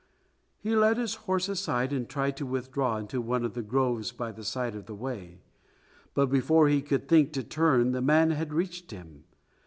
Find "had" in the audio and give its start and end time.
8.31-8.51